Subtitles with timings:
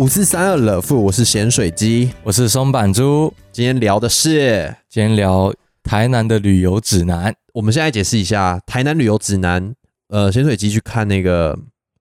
[0.00, 2.10] 五四三二乐富，我是咸水鸡。
[2.22, 7.36] 我是松板猪，今天聊的是，今天聊台南的旅游指南。
[7.52, 9.74] 我们现在解释一下台南旅游指南。
[10.08, 11.54] 呃，咸水鸡去看那个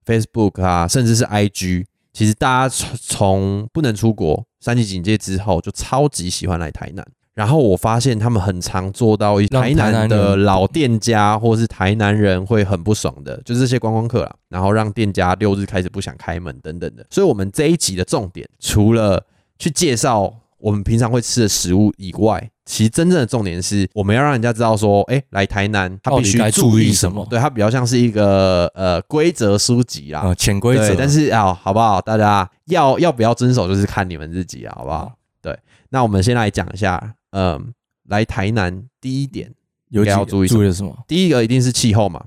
[0.06, 1.84] Facebook 啊，甚至是 IG，
[2.14, 7.06] 其实大家从从不能出国、三级警戒之后，就超级喜欢来台南。
[7.40, 17.06] 然后我发现他们很常做到一台南南的老店家或是台南人会很不爽的，就是这些观光客啦，然后让店家六日开始不想开门等等的。
[17.10, 19.26] 所以，我们这一集的重点，除了
[19.58, 27.26] 去介绍我们平常会吃的食物以外，其实真正的重点是我们要让人家知道说，哎，来台南他必须注注意什么。
[27.30, 32.02] 对，它比较像是一个呃规则书籍啦，呃，潜规则对，，但是啊，好不好？
[32.02, 34.98] 大家要要不要遵守，就是看你们自己啊，好不好？
[34.98, 35.58] 好对，
[35.92, 37.74] 那我们先来讲一下，嗯，
[38.08, 39.54] 来台南第一点，
[39.90, 41.06] 有几个应该要注意什么注意了什么？
[41.08, 42.26] 第一个一定是气候嘛，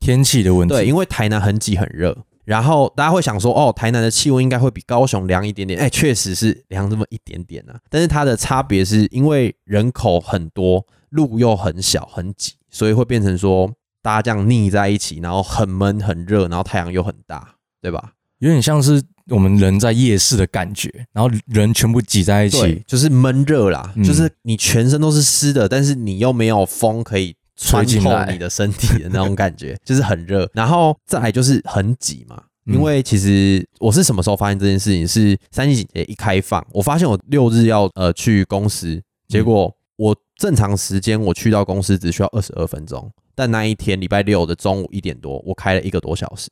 [0.00, 0.74] 天气的问题。
[0.74, 18.14] 对，因为台南很挤很热，然后大家会想说，哦，台南的气温应该会比高雄凉一点点，哎，确实是凉这么一点点啊，但是它的差别是因为人口很多，路又很小很挤，所以会变成说大家这样腻在一起，然后很闷很热，然后太阳又很大，对吧？
[18.38, 30.50] 有点像是我们人在夜市的感觉，然后人全部挤在一起，，就是闷热啦，嗯就是你全身都是湿的，但是你又没有风可以穿透你的身体的那种感觉， 就是很热。
[30.52, 35.06] 然后再来就是很挤嘛，嗯因为其实我是什么时候发现这件事情？
[35.06, 46.48] 是三级警戒一开放，我发现我六日要呃去公司，结果我正常时间我去到公司只需要二十二分钟，但那一天礼拜六的中午一点多，我开了一个多小时。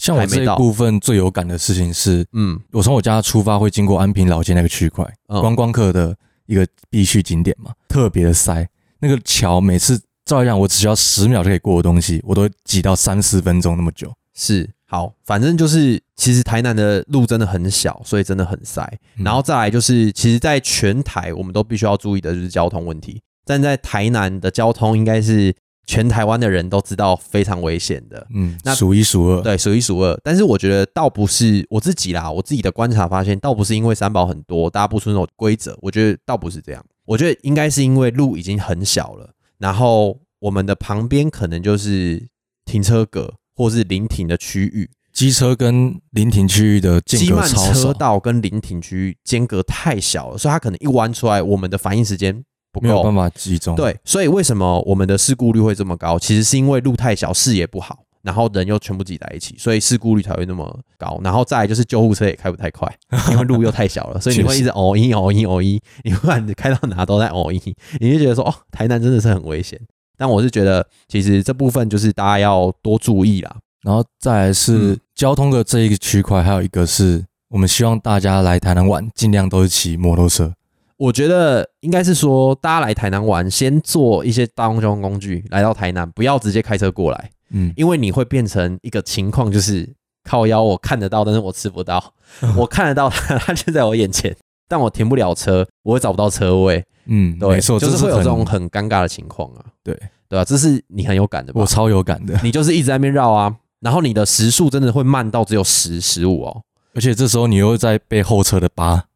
[0.00, 8.66] 像我这一部分最有感的事情是，嗯我从我家出发会经过安平老街那个区块，嗯观光客的一个必去景点嘛，特别的塞。
[9.00, 14.10] 那个桥每次照来讲，我只需要十秒就可以过的东西，我都会挤到三四分钟那么久。
[14.34, 18.82] 是好，反正就是，其实台南的路真的很小，所以真的很塞。
[19.18, 23.20] 嗯然后再来就是，其实，在全台我们都必须要注意的就是交通问题。
[23.44, 25.54] 但在台南的交通，应该是
[25.86, 29.42] 全台湾的人都知道非常危险的，嗯那，数一数二。
[29.42, 30.18] 对，数一数二。
[30.22, 36.84] 但是我觉得倒不是我自己啦，我自己的观察发现，倒不是因为三宝很多，大家不遵守规则，我觉得倒不是这样。
[37.06, 42.24] 我觉得应该是因为路已经很小了，然后我们的旁边可能就是
[42.64, 53.14] 停车格或是临停的区域，机车跟临停区域的间隔超少，道跟临停区域间隔太小了，所以它可能一弯出来，我们的反应时间不够没有办。
[53.14, 56.18] 法集中。，对，所以为什么我们的事故率会这么高？
[56.18, 61.20] 其实是因为路太小，视野不好，然后人又全部挤在一起，所以事故率才会那么高。
[61.22, 62.92] 然后再来就是救护车也开不太快，
[63.32, 67.60] 因为路又太小了，所以你会一直哦一哦一哦一，你不管你开到哪都在哦一，
[67.98, 69.80] 你就觉得说哦，台南真的是很危险。
[70.16, 73.56] 但我是觉得，其实这部分就是大家要多注意啦。
[73.82, 80.52] 然后再来是嗯交通的这一个区块，还有一个是我们希望大家来台南玩，尽量都是骑摩托车。
[81.00, 89.88] 我觉得应该是说，大家来台南玩，先坐一些大众交通工具来到台南，不要直接开车过来，嗯，因为你会变成一个情况，就是
[90.24, 92.12] 靠腰我看得到，但是我吃不到，
[92.54, 94.36] 我看得到它，它就在我眼前，
[94.68, 99.98] 但我停不了车，我会找不到车位，嗯，对，没错，就是会有这种很很尴尬的情况啊，对。
[100.30, 101.60] 对吧、这是你很有感的吧？
[101.60, 101.66] 我？
[101.66, 106.62] 超有感的，你就是一直在那边绕啊，然后你的时速真的会慢到只有十、十五哦，
[106.94, 109.06] 而且这时候你又在被后车的扒，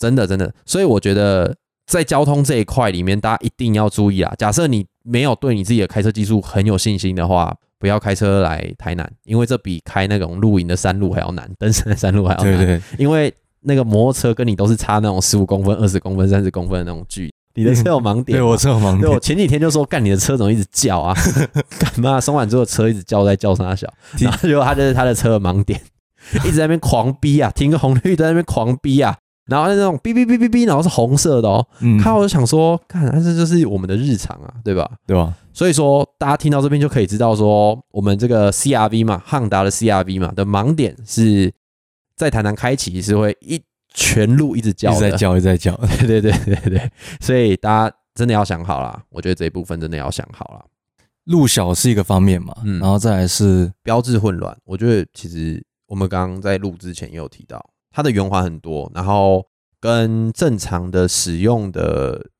[0.00, 1.54] 真的真的，所以我觉得
[1.86, 4.34] 在交通这一块里面，大家一定要注意啊。
[4.38, 12.56] 假设你没有对你自己的开车技术很有信心的话，不要开车来台南，因为这比开那种露营的山路还要难，登山的山路还要难。
[12.56, 17.24] 对对，因为那个摩托车跟你都是差那种十五公分、二十公分、三十公分的那种距
[17.54, 18.42] 离，你的车有盲点嘛。
[18.42, 21.14] 对我车有盲对我，前几天就说，干你的车怎么一直叫啊？
[21.78, 22.20] 干嘛？
[22.20, 23.86] 松完之后车一直叫在叫啥小，
[24.18, 25.78] 然后结果他就是他的车的盲点，
[26.44, 29.16] 一直在那边狂逼啊，停个红绿灯在那边狂逼啊，
[29.50, 31.66] 然后那种哔哔哔哔哔，然后是红色的哦。
[31.80, 34.90] 嗯，看我就想说，看，但这就是我们的日常啊，对吧？
[35.06, 35.34] 对吧？
[35.52, 41.52] 所以说，大家听到这边就可以知道说，我们这个 CRV 嘛，汉达的 CRV 嘛的盲点是
[42.16, 43.60] 在台南开启是会一
[43.92, 45.76] 全路一直叫一，直在叫，一直在叫，
[46.06, 50.64] 对对对对对，所以大家真的要想好啦，我觉得这一部分真的要想好啦。
[51.24, 59.44] 路小是一个方面嘛，嗯然后再来是标志混乱，我觉得其实我们刚刚在录之前也有提到，它的圆环很多，然后
[59.80, 62.30] 跟正常的使用的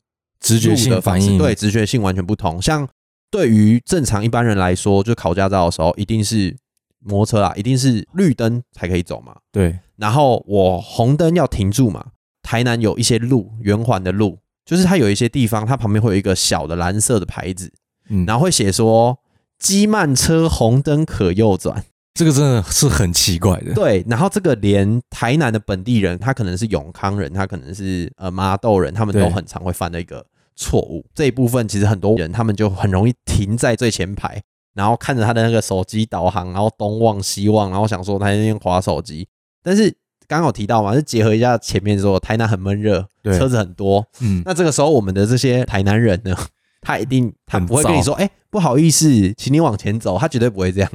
[0.40, 2.60] 直觉路性反应，的方式对，直觉性完全不同。
[2.60, 2.88] 像
[3.30, 6.56] 对于正常一般人来说，就考驾照的时候，一定是
[6.98, 9.36] 摩托车啊，一定是绿灯才可以走嘛。
[9.52, 12.06] 对，然后我红灯要停住嘛。
[12.42, 17.72] 台南有一些路圆环的路，就是它有一些地方，它旁边会有一个小的蓝色的牌子，
[18.08, 19.18] 嗯，然后会写说
[19.60, 21.84] “机慢车红灯可右转”。
[22.12, 23.72] 这个真的是很奇怪的。
[23.72, 30.24] 对，然后这个连台南的本地人，他可能是永康人，他可能是呃麻豆人，他们都很常会犯的一个
[30.56, 31.04] 错误。
[31.14, 34.42] 这一部分其实很多人他们就很容易停在最前排，
[34.74, 39.26] 然后看着他的那个手机导航，然后东望西望，然后想说他在那边划手机。
[39.62, 39.94] 但是
[40.26, 46.36] 刚好提到嘛，就结合一下前面说台南很闷热，对车子很多，嗯，那这个时候我们的这些台南人呢，
[46.80, 50.90] 他一定他不会跟你说，哎、不好意思，请你往前走，他绝对不会这样。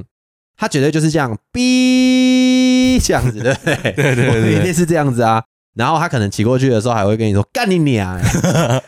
[0.57, 3.93] 他绝对就是这样，哔这样子，对不对？
[4.15, 5.43] 对对一定是这样子啊。
[5.75, 8.83] 然后他可能骑过去的时候，还会跟你说：“干你娘、 欸！”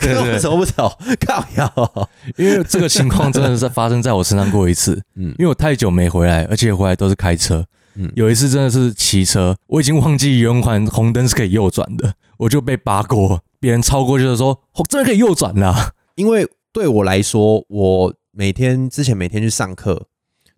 [0.00, 0.92] 对，我走不走？
[1.24, 2.08] 靠腰。
[2.36, 5.00] 因为这个情况真的是发生在我身上过一次。
[5.14, 7.64] 嗯因为我太久没回来，而且回来都是开车。
[7.94, 13.44] 嗯有一次真的是骑车，我已经忘记圆环红灯是可以右转的，我就被扒过。
[13.60, 20.06] 别人超过去的说：“哦，真的可以右转啦、因为对我来说，我每天之前每天去上课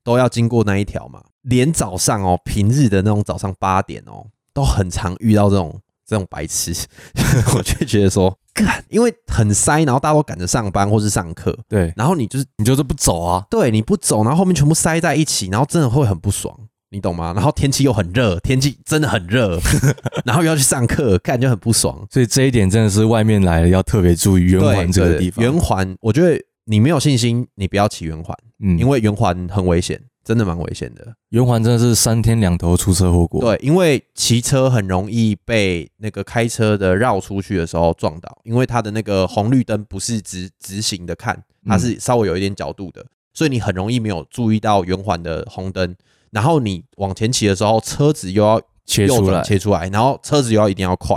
[0.05, 6.75] 都要经过那一条嘛，连早上哦，平日的那种早上八点哦，都很常遇到这种这种白痴，
[7.57, 13.47] 我就觉得说，干，因为很塞，然后大家都赶着上班或是上课，对，然后你就是你就是不走啊。
[13.51, 16.55] 对你不走，然后后面全部塞在一起，然后真的会很不爽。
[16.91, 17.33] 你懂吗？
[17.35, 19.59] 然后天气又很热，天气真的很热，
[20.27, 22.07] 然后又要去上课，感觉很不爽。
[22.11, 25.43] 所以这一点真的是外面来的要特别注意圆环这个地方。
[25.43, 31.15] 圆环，我觉得你没有信心，你不要骑圆环，嗯，因为圆环很危险，真的蛮危险的。
[31.31, 33.41] 圆环真的是三天两头出车祸过。
[33.41, 43.05] 对，因为骑车很容易被那个开车的绕出去的时候撞到，因为它的那个红绿灯不是直直行的看，它是稍微有一点角度的，
[43.35, 45.97] 所以你很容易没有注意到圆环的红灯，
[46.31, 51.17] 然后你往前骑的时候，车子又要切出来，切出来，然后车子又要一定要快，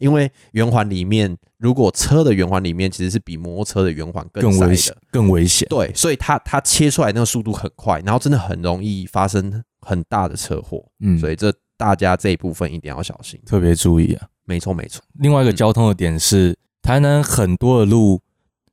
[0.00, 5.66] 因为圆环里面，如果车的圆环里面其实是比摩托车的圆环更危险，，更危险。
[5.70, 13.40] 对，所以它它切出来那个速度很快，然后真的很容易发生很大的车祸，嗯，所以这大家这一部分一定要小心。
[13.46, 14.26] 特别注意啊。
[14.44, 18.20] 没错没错，另外一个嗯交通的点是，台南很多的路，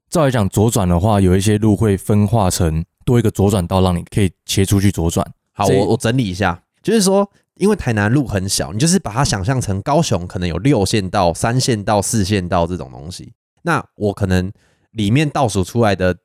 [0.09, 5.25] 照理讲左转的话，有一些路会分化成多一个左转道，让你可以切出去左转。
[5.51, 13.33] 好，我我整理一下，就是说，因为台南路很小，你就是把它想象成高雄可能有六线道、三线道、四线道这种东西。
[13.63, 14.49] 那我可能
[14.91, 16.15] 里面倒数出来的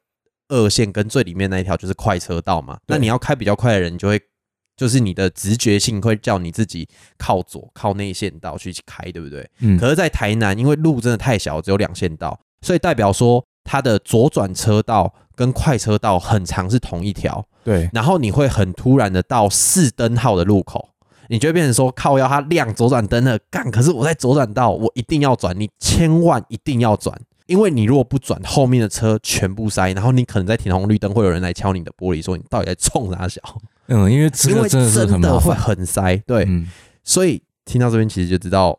[0.49, 2.79] 二线跟最里面那一条就是快车道嘛。
[2.87, 4.21] 那你要开比较快的人，你就会
[4.77, 6.89] 就是你的直觉性会叫你自己
[7.19, 9.51] 靠左靠内线道去开，对不对？
[9.59, 17.45] 嗯，可是，在台南，因为路真的太小，只有两线道，所以代表说它的左转车道跟快车道很长是同一条。
[17.65, 20.91] 对，然后你会很突然的到四灯号的路口，
[21.29, 23.71] 你就会变成说靠要它亮左转灯了，干！
[23.71, 33.41] 可是我在左转道，我一定要转，你千万一定要转，因为你如果不转，后面的车全部塞，然后你可能在停红绿灯，会有人来敲你的玻璃，说你到底在冲啥小？
[33.87, 35.55] 嗯，因为这因为真的会。
[35.55, 36.67] 很塞，对，嗯，
[37.03, 38.79] 所以听到这边其实就知道，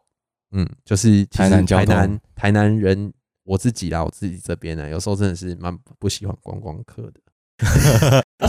[0.51, 3.12] 嗯，就是台南台南台南人，
[3.44, 7.13] 我自己啦，我自己这边呢，有时候真的是蛮不喜欢观光客的。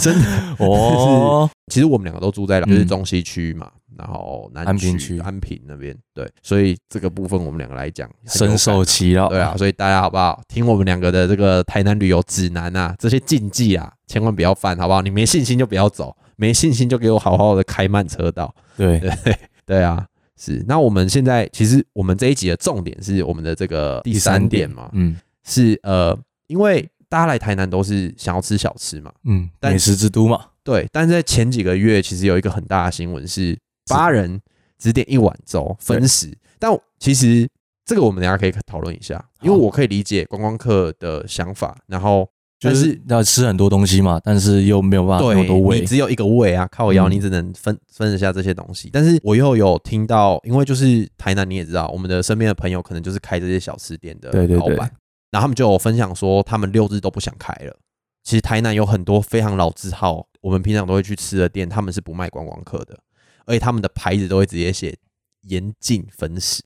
[0.01, 9.29] 真的， 哦， 其实我们两个都住在嗯就是中西区嘛，然后南安平区安平那边，对，所以这个部分我们两个来讲深受其扰。
[9.29, 10.41] 对啊，，所以大家好不好？
[10.49, 15.01] 听我们两个的这个台南旅游指南啊，这些禁忌啊，千万不要犯，好不好？
[15.03, 18.53] 你没信心就不要走，没信心就给我好好的开慢车道。
[18.77, 20.05] 对，对 对啊，
[20.37, 20.65] 是。
[20.67, 26.17] 那我们现在其实我们这一集的重点是我们的这个第三点嘛，嗯是呃，
[26.49, 30.89] 因为大家来台南都是想要吃小吃嘛，嗯，但美食之都嘛，对。
[30.93, 33.57] 但是在前几个月，其实有一个很大的新闻是
[33.89, 34.41] 八人
[34.79, 37.49] 只点一碗粥分食，但其实
[37.85, 45.81] 这个我们等一下可以讨论一下，因为我可以理解观光客的想法，然后就是是要吃很多东西嘛，但是又没有办法那么对，多胃。
[45.81, 45.87] 你。
[45.87, 47.13] 只有一个胃啊，靠腰，嗯。
[47.13, 48.91] 你只能分分得下这些东西。
[48.93, 54.91] 但是我又有听到，因为就是台南你也知道，我们的身边的朋友可能就是开这些小吃店的老板，
[55.37, 57.77] 然后他们就有分享说，他们六日都不想开了。
[58.25, 62.99] 其实台南有很多非常老字号，我们平常都会去吃的店，他们是不卖观光客的，
[63.45, 64.97] 而且他们的牌子都会直接写
[65.43, 66.63] 严禁分食，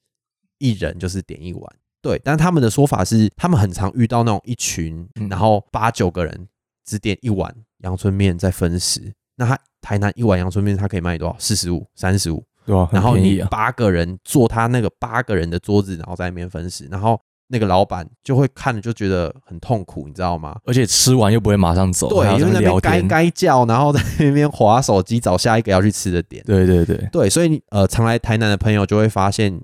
[0.59, 1.77] 一人就是点一碗。
[2.01, 6.47] 对，但他们的说法是，他们很常遇到那种一群，嗯然后八九个人
[6.85, 9.13] 只点一碗阳春面再分食。
[9.35, 11.37] 那他台南一碗阳春面，他可以卖多少？
[11.41, 12.45] 四十五、三十五。
[12.65, 17.21] 对然后你八个人坐他那个八个人的桌子，然后在那边分食，然后
[17.53, 20.57] 那个老板就会看着就觉得很痛苦，你知道吗？
[20.65, 23.03] 而且吃完又不会马上走，还对，因为那边该。
[23.03, 26.45] 该叫，然后在那边划手机找下一个要去吃的点。
[26.45, 29.61] 对对对，对，所以你呃，常来台南的朋友就会发现，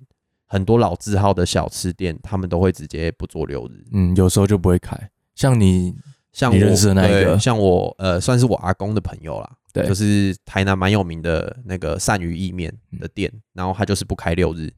[0.47, 3.85] 很多老字号的小吃店，他们都会直接不做六日。
[3.93, 4.99] 嗯，有时候就不会开。
[5.37, 5.95] 像你，
[6.33, 9.50] 像我你认识的那一个像我呃，算是我阿公的朋友啦。
[9.73, 14.73] 对就是台南蛮有名的那个鳝鱼意面的店，然后他就是不开六日，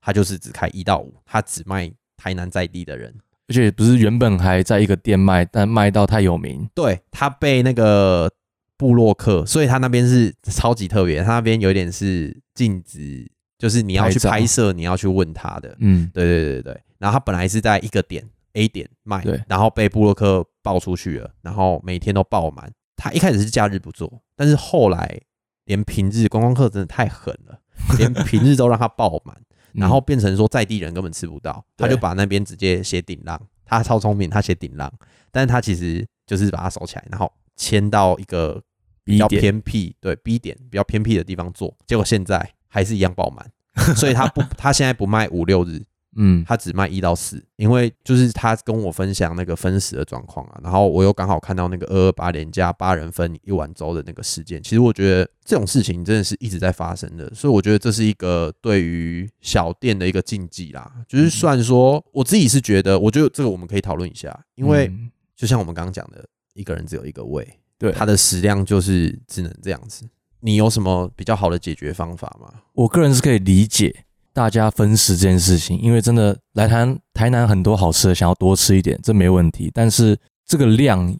[0.00, 3.14] 他就是只开一到五，他只卖台南在地的人。
[3.48, 8.30] 而且不是原本还在一个店卖，但卖到太有名，对他被那个
[8.76, 15.74] 布洛克，所以他那边是超级特别，他那边有点是禁止，就是你要去拍摄，你要去问他的。
[15.78, 16.82] 嗯，对对对对对。
[16.98, 18.22] 然后他本来是在一个点
[18.52, 22.70] A 点卖，对然后被布洛克爆出去了，然后每天都爆满。
[22.96, 25.18] 他一开始是假日不做，但是后来
[25.64, 27.58] 连平日观光客真的太狠了，
[27.96, 29.34] 连平日都让他爆满。
[29.72, 34.92] 然后变成说在地人根本吃不到，他就把那边直接写顶浪，他超聪明，他写顶浪，
[35.30, 38.62] 但是他其实就是把它收起来，然后迁到一个
[39.04, 43.50] 比较偏僻，对 B 点比较偏僻的地方做，结果现在还是一样爆满，
[43.96, 45.82] 所以他不，他现在不卖五六日，
[46.20, 60.92] 嗯，他只卖一到四，因为就是他跟我分享那个分食的状况啊，然后我又刚好看到那个二二八连假八人分一碗粥的那个事件，其实我觉得这种事情真的是一直在发生的，所以我觉得这是一个对于小店的一个禁忌啦。
[61.06, 67.46] 就是虽然说我自己是觉得，我觉得这个我们可以讨论一下，因为嗯就像我们刚刚讲的，一个人只有一个胃，
[67.78, 70.04] 对他的食量就是只能这样子。
[70.40, 72.52] 你有什么比较好的解决方法吗？
[72.72, 79.70] 我个人是可以理解大家分食这件事情，因为真的来台台南很多好吃的，想要多吃一点，这没问题。
[79.74, 80.16] 但是
[80.46, 81.16] 这个量，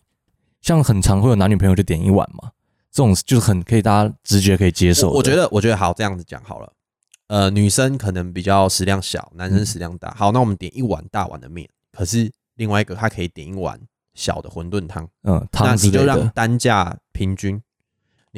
[0.60, 2.50] 像很常会有男女朋友就点一碗嘛，
[2.92, 5.10] 这种就是很可以大家直觉可以接受。
[5.10, 6.72] 我我觉得，我觉得好，这样子讲好了。
[7.26, 10.14] 呃，女生可能比较食量小，男生嗯食量大。
[10.16, 13.78] 好，那我们点一碗大碗的面，可是另外一个他可以点一碗
[14.14, 17.60] 小的馄饨汤，嗯，那汤之类你就让，单价平均。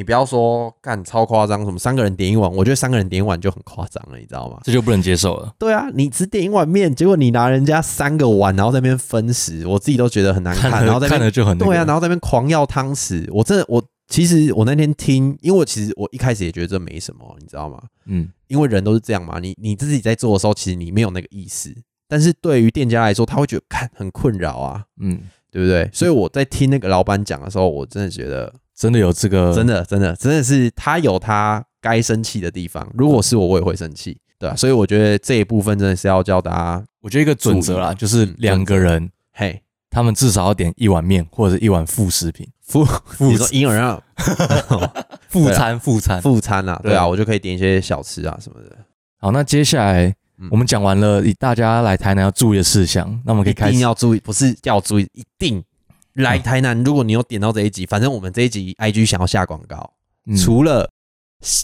[0.00, 4.58] 你不要说干超夸张，什么三个人点一碗，我觉得三个人点一碗就很夸张了，你知道吗？
[4.64, 5.54] 这就不能接受了。
[5.58, 17.82] 对啊，你只点一碗面，结果你拿人家三个碗，然后在那边分食，我自己都觉得很难看，看然后在那边看了就很那对啊，然后在那边狂要汤匙，我真的我其实我那天听，因为我其实我一开始也觉得这没什么，你知道吗？
[18.06, 21.76] 嗯，因为人都是这样嘛，你你自己在做的时候，其实你没有那个意识，
[22.08, 25.20] 但是对于店家来说，他会觉得看很困扰啊，嗯，
[25.52, 25.90] 对不对？
[25.92, 28.50] 所以我在听那个老板讲的时候，我真的觉得
[28.80, 39.60] 真的有这个，真的真的真的是他有他该生气的地方，如果是我，我也会生气，对啊，所以我觉得这一部分真的是要教大家，我觉得一个准则啦，就是两个人，嘿，
[39.90, 44.00] 他们至少要点一碗面或者一碗副食品，副副你说婴儿啊
[45.28, 46.22] 副餐副餐。
[46.22, 48.74] 副餐啊，对啊，我就可以点一些小吃啊什么的。
[49.18, 50.06] 好，那接下来
[50.38, 50.48] 嗯。
[50.50, 53.72] 我们讲完了大家来台南要注意的事项，那我们可以一开始。
[53.72, 55.62] 定要注意，不是要注意，一定
[56.20, 56.82] 来台南。
[56.84, 59.92] 如果你有点到这一集，反正我们这一集 IG 想要下广告，
[60.26, 60.90] 嗯除了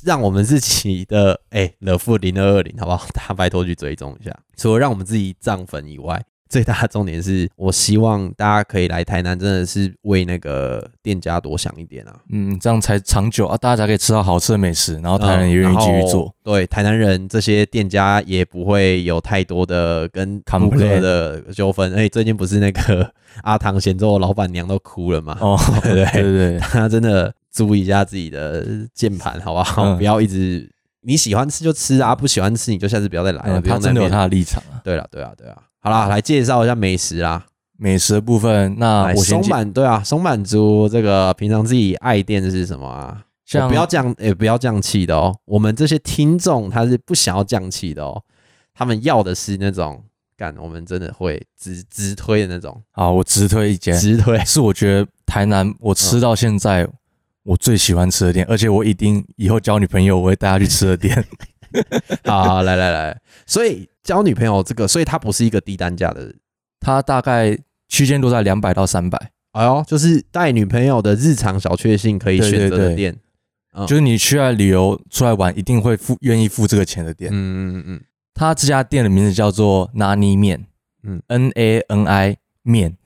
[0.05, 3.07] 让我们自己的哎乐富零二二零，好不好？
[3.13, 4.35] 大家拜托去追踪一下。
[4.57, 12.17] 除了让我们自己涨粉以外，最大的重点是我希望大家可以来台南，真的是为那个店家多想一点啊。
[12.31, 16.33] 嗯，这样才长久啊，大家才可以吃到好吃的美食，然后台南也愿意继续做。
[16.43, 21.93] 对，台南人这些店家也不会有太多的跟顾客 Complain 的纠纷。
[21.95, 23.11] 哎、最近不是那个
[23.43, 25.37] 阿唐咸粥老板娘都哭了嘛？
[25.41, 29.83] 哦，对对对大家真的注意一下自己的键盘，好不好？
[29.85, 30.71] 嗯不要一直
[31.03, 33.61] 你喜欢吃就吃啊，不喜欢吃你就下次不要再来了。
[33.61, 34.79] 他真的有他的立场啊。
[34.85, 35.57] 对了，对啊，对啊。
[35.87, 37.47] 好啦，来介绍一下美食啦。
[37.79, 43.23] 美食的部分，那我先松板，对啊，松板猪这个平常自己爱店是什么啊？
[43.45, 45.33] 像不要降，也、不要降气的哦。
[45.45, 48.21] 我们这些听众他是不想要降气的哦，
[48.75, 50.03] 他们要的是那种
[50.37, 54.37] 干，我们真的会直直推的那种，好，我直推一间，直推。
[54.41, 56.85] 是我觉得台南我吃到现在
[57.45, 61.25] 我最喜欢吃的店，而且我一定以后交女朋友我会带她去吃的店。
[62.25, 66.33] 好好，来来来，所以交女朋友这个，所以它不是一个低单价的，
[66.81, 67.59] 它大概
[67.89, 72.95] 区间都在两百到三百，哎呦，就是带女朋友的日常小确幸可以选择的对。
[72.95, 73.17] 店。
[73.75, 73.87] 嗯。
[73.87, 77.31] 就是你去来旅游出来玩一定会付愿意付这个钱的店。
[77.31, 78.01] 嗯嗯嗯
[78.33, 80.67] 他这家店的名字叫做拿尼面，
[81.03, 81.21] 嗯。
[81.29, 82.97] 嗯，N A N I 面，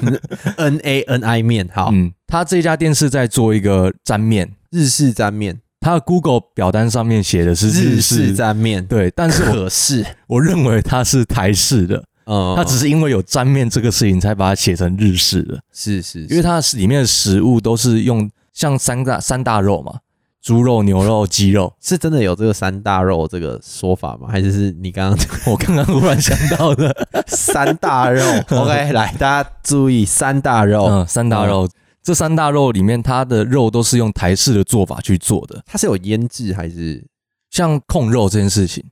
[0.00, 0.20] 嗯，
[0.56, 19.94] N A N I 面，好，嗯，它这家店是在做一个沾面，日式沾面，它的 Google 表单上面写的是日式式，沾面，对，但是可是，我认为它是台式的，嗯，它只是因为有沾面这个事情才把它写成日式的，是是，因为它是里面的食物都是用像三大三大肉嘛，
[20.40, 24.28] 猪肉、牛肉、鸡肉，是真的有这个三大肉这个说法吗？
[24.30, 26.94] 还是是你刚刚 我刚刚忽然想到的，
[27.26, 31.68] 三大肉？OK，来，大家注意三大肉，嗯，三大肉。
[32.02, 37.04] 这三大肉里面，它的肉都是用台式的做法去做的，它是有腌制还是
[37.50, 38.84] 像控肉这件事情，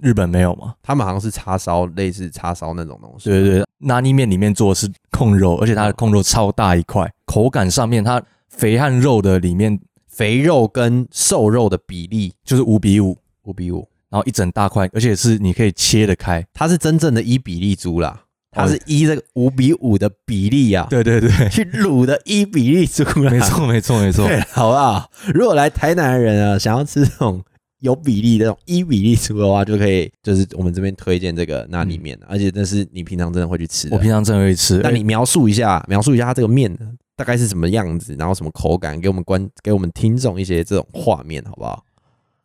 [0.00, 0.74] 日本没有吗？
[0.82, 3.30] 他们好像是叉烧，类似叉烧那种东西？
[3.30, 16.44] 对对对，拉尼面里面做的是控肉，而且它的控肉超大一块，口感上面它肥和肉的里面肥肉跟瘦肉的比例就是五比五，五比五，然后一整大块，而且是你可以切得开。
[16.52, 18.24] 它是真正的一比例猪啦，
[18.56, 24.26] 它是依这个五比五的比例啊，对对对，去卤的一比例出来，没错没错没错。
[24.28, 25.10] 对，好不好？
[25.34, 27.42] 如果来台南的人啊，想要吃这种
[27.80, 33.96] 有比例的这种一比例出的话，就可以就是我们这边推荐这个那里面，而且那是你平常真的会去吃的。
[33.96, 34.80] 我平常真的会吃。
[34.82, 36.74] 那你描述一下，描述一下它这个面
[37.14, 41.82] 大概是什么样子，然后什么口感，给我们观给我们听众一些这种画面，好不好？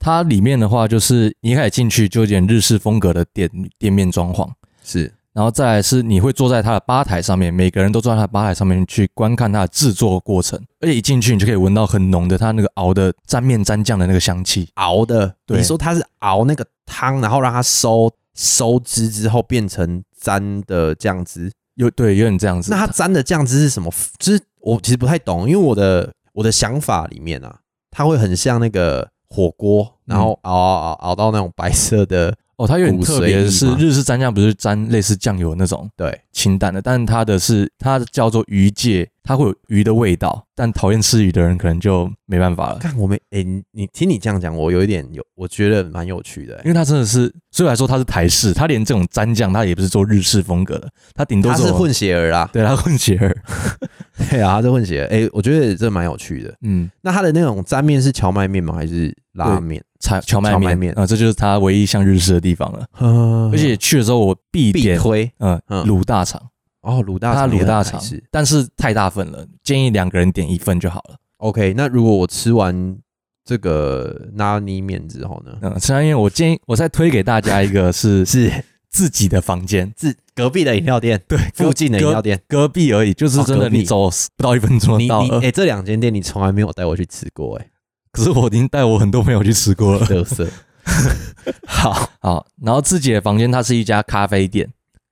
[0.04, 4.50] 它里面的话，就是你一开始进去就有点日式风格的店店面装潢，
[4.84, 15.36] 是，然后再来是你会坐在他的吧台上面，每个人都坐在他的吧台上面去观看他的制作过程，而且一进去你就可以闻到很浓的他那个熬的沾面沾酱的那个香气，熬的。
[15.46, 22.70] 对你说他是熬那个汤，然后让它收收汁之后变成沾的酱汁，有对有点这样子。
[22.72, 23.92] 那它沾的酱汁是什么？
[24.20, 27.60] 就是我其实不太懂，因为我的我的想法里面啊，
[27.90, 42.78] 它会很像那个火锅，然后熬熬熬熬到那种白色的，哦，它有点特别的是日式蘸酱不是沾类似酱油那种对，清淡的，但是它的是它叫做鱼介，它会有鱼的味道，但讨厌吃鱼的人可能就没办法了。
[42.78, 53.36] 看我们诶、你你听你这样讲，我有一点有，我觉得蛮有趣的、欸因为它真的是，虽然说它是台式，它连这种蘸酱它也不是做日式风格的，它顶多它是混血儿啦，对它混血儿，
[54.30, 55.08] 对啊，它是混血儿。
[55.08, 56.54] 诶、我觉得这蛮有趣的。
[56.62, 58.76] 嗯，那它的那种蘸面是荞麦面吗？
[58.76, 59.84] 还是拉面？
[60.02, 62.86] 荞荞麦面啊、这就是它唯一像日式的地方了。
[62.98, 66.42] 而而且去的时候我必必点，推嗯，嗯卤大肠，
[66.82, 71.16] 哦，卤大它肠也很卤大肠但是太大份了，建议两个人点一份就好了。
[71.38, 72.98] OK，那如果我吃完
[73.46, 75.52] 这个拉尼面之后呢？
[75.62, 78.52] 嗯，吃完因为我建议我再推给大家一个 是是
[78.90, 82.40] 自己的房间，自隔壁的饮料店， 对，附近的饮料店。
[82.48, 85.40] 隔壁而已，就是真的哦隔壁你走不到一分钟你就到了。
[85.40, 87.70] 你诶、这两间店你从来没有带我去吃过诶、
[88.12, 90.06] 可是我已经带我很多朋友去吃过了。
[90.06, 90.48] 特色。
[91.66, 94.68] 好，好，然后自己的房间它是一家咖啡店，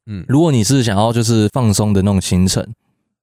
[0.07, 2.65] 嗯，如果你是想要就是放松的那种行程，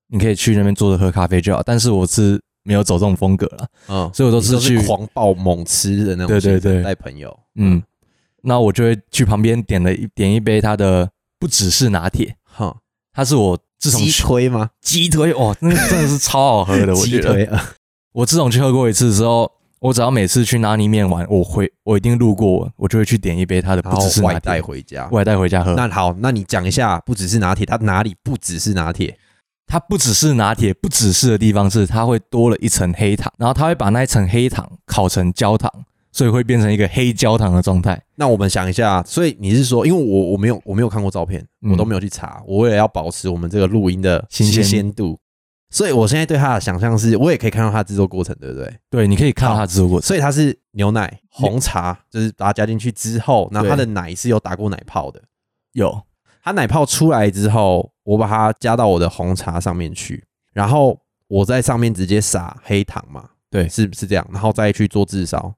[0.09, 1.63] 你可以去那边坐着喝咖啡就好。
[1.63, 7.83] 但是我是没有走这种风格了，嗯，所以我都是去狂暴猛吃的那种对对，对带朋友，嗯，
[8.43, 12.75] 那我就会去旁边点了一点一杯它的不只是拿铁，哼，
[13.13, 14.71] 它是我自从鸡去推吗？
[14.81, 17.23] 鸡推哦，那个真的是超好喝的，我觉得。
[17.23, 17.61] 鸡推，呃
[18.13, 25.07] 我自从去喝过一次之后，我只要每次去拿尼面玩，我会我一定路过，我就会去点一杯它的不只是拿外带铁，回家。
[25.09, 25.75] 外带回家喝。
[25.75, 29.19] 那好，那你讲一下，不只是拿铁，它哪里不只是拿铁？
[29.67, 35.71] 它不只是拿铁，不只是的地方是它会多了一层黑糖，然后它会把那一层黑糖烤成焦糖，
[36.13, 38.01] 所以会变成一个黑焦糖的状态。
[38.15, 45.19] 那我们想一下，所以你是说，因为我我没有我没有看过照片，嗯我都没有去查，我为了要保持我们这个录音的新鲜鲜度，
[45.77, 48.75] 所以我现在对它的想象是，我也可以看到它的制作过程，对不对？
[48.89, 50.07] 对，你可以看到它制作过程。
[50.07, 55.23] 所以它是牛奶、红茶，就是把它加进去之后，然后它的奶是有打过奶泡的。
[55.73, 56.01] 有，
[56.43, 65.53] 它奶泡出来之后，我把它加到我的红茶上面去，然后我在上面直接撒黑糖嘛，对是是这样，然后再去做炙烧，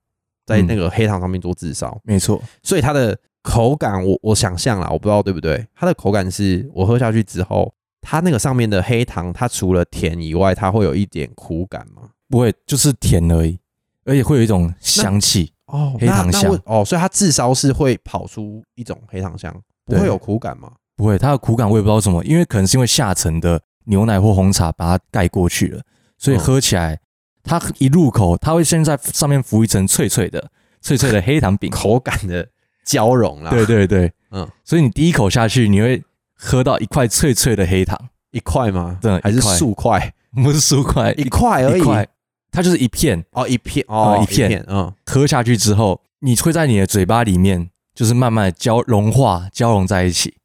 [0.44, 7.72] 在那个黑糖上面做炙烧，没错，所以它的口感我我想象啦，我不知道对不对，它的口感是我喝下去之后，
[8.10, 12.04] 它那个上面的黑糖，它除了甜以外，它会有一点苦感吗？
[12.26, 13.58] 不会就是甜而已，
[14.06, 15.52] 而且会有一种香气。
[15.66, 20.72] 哦，黑糖香哦，所以它至少是会跑出一种黑糖香，不会有苦感吗？
[20.96, 25.82] 不会，它的苦感我也不知道什么，因为可能是因为下层的牛奶或红茶把它盖过去了，
[26.16, 26.98] 所以嗯喝起来，
[27.42, 31.68] 它一入口，它会先在上面浮一层脆脆的、脆脆的黑糖饼。
[31.76, 32.48] 口感的
[32.86, 36.02] 交融啦，对对对，嗯，所以你第一口下去，你会
[36.38, 37.98] 喝到一块脆脆的黑糖，
[38.30, 38.98] 一块吗？
[39.02, 40.14] 真的还是数块？
[40.42, 42.06] 不是数块，一块而已，块，
[42.52, 43.24] 它就是一片。
[43.32, 50.36] 哦，一片哦，嗯一一片片，嗯，喝下去之后，你会在你的嘴巴里面就是慢慢的交融化、交融在一起。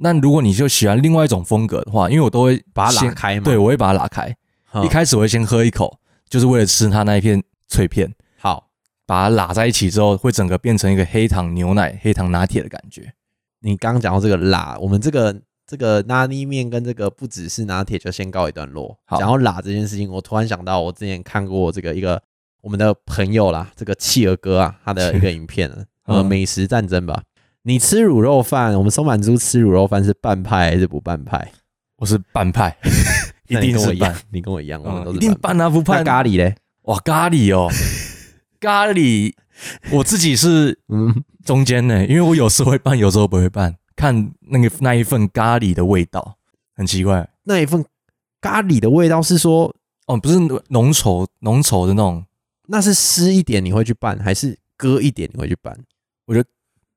[0.00, 3.42] 那如果你就喜欢另外一种风格的话，因为我都会把它先拉开嘛。
[3.44, 4.36] 对，我会把它拉开。
[4.74, 8.68] 嗯，一开始我会先喝一口，就是为了吃它那一片脆片，好，
[9.06, 13.12] 把它拉在一起之后，会整个变成一个黑糖牛奶、黑糖拿铁的感觉。
[13.60, 15.34] 你刚刚讲到这个辣，我们这个
[15.66, 18.96] 这个拉泥面跟这个不只是拿铁就先告一段落。
[19.04, 22.22] 好讲到辣这件事情，我突然想到，我之前看过这个一个
[22.60, 25.68] 我们的朋友啦，这个企鹅哥啊，他的一个 影片，
[26.04, 27.22] 呃，嗯美食战争吧。
[27.62, 31.52] 你吃卤肉饭，我们松满猪吃卤肉饭是半派还是不半派？
[31.96, 32.76] 我是半派，
[33.48, 36.04] 一定是跟我一你跟我一样，我们都嗯，是一定半半啊，不派。
[36.04, 36.54] 咖喱嘞？
[36.82, 37.68] 哇，咖喱哦，
[38.60, 39.34] 咖喱，
[39.92, 46.36] 我自己是嗯，中间呢，因为我有时候会拌，有时候不会拌，看那个那一份咖喱的味道，
[46.74, 47.28] 很奇怪。
[47.44, 47.84] 那一份
[48.40, 49.74] 咖喱的味道是说，
[50.06, 52.24] 哦，不是浓稠浓稠的那种。
[52.70, 55.74] 那是湿一点你会去拌，还是搁一点你会去拌？
[56.26, 56.48] 我觉得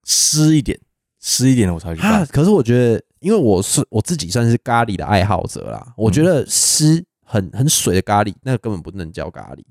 [0.03, 0.77] 湿一点，
[1.21, 2.25] 湿一点的我才会去啊，拌。
[2.27, 9.63] 可是我觉得，因为我是我自己算是咖喱的爱好者啦，我觉得湿很很水的咖喱，那个根本不能叫咖喱，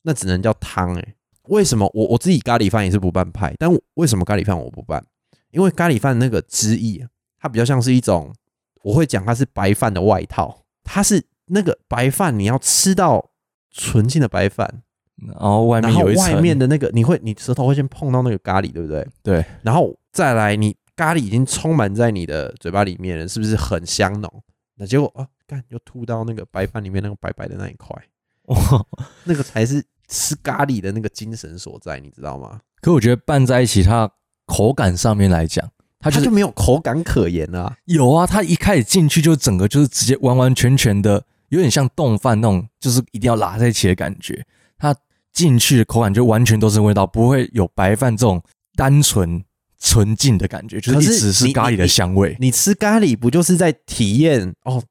[0.00, 1.14] 那只能叫汤哎、
[1.48, 5.04] 为什么我我自己咖喱饭也是不拌派，但为什么咖喱饭我不拌？
[5.50, 7.08] 因为咖喱饭那个汁液啊，
[7.40, 8.34] 它比较像是一种，
[8.82, 13.30] 我会讲它是白饭的外套，它是那个白饭你要吃到
[13.70, 14.82] 纯净的白饭，
[15.26, 19.06] 然后外面有一层外面的那个你会你舌头会先碰到那个咖喱，对不对？
[19.22, 24.42] 对，然后再来，你咖喱已经充满在你的嘴巴里面了，是不是很香浓？
[24.76, 27.96] 那结果啊，干又吐到那个白饭里面那个白白的那一块，
[28.44, 28.56] 哇，
[29.24, 32.60] 那个才是吃咖喱的那个精神所在，你知道吗？
[32.80, 34.10] 可我觉得拌在一起，它
[34.46, 37.76] 口感上面来讲，它就是它就没有口感可言了、啊。
[37.86, 44.44] 有啊，它一开始进去就整个就是直接完完全全的，有点像冻饭那种，就是一定要拉在一起的感觉。
[44.78, 44.94] 它
[45.32, 48.42] 进去的口感就完全都是味道，不会有白饭这种
[48.76, 49.42] 单纯
[49.80, 52.36] 纯净的感觉，就可是是一直是咖喱的香味。
[52.38, 54.82] 你吃咖喱不就是在体验哦？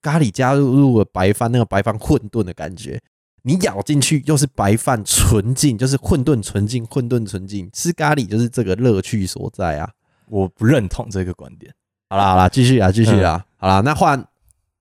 [0.00, 3.00] 咖喱加入入了白饭，那个白饭混沌的感觉。
[3.46, 7.70] 你咬进去又是白饭纯净，就是混沌纯净，混沌纯净。
[7.72, 9.88] 吃咖喱就是这个乐趣所在啊！
[10.28, 11.72] 我不认同这个观点。
[12.10, 13.40] 好啦好啦，继续啊继续啊！
[13.56, 14.20] 好啦，那换